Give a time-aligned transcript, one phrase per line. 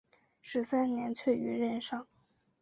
[0.41, 2.07] 十三年卒于任上。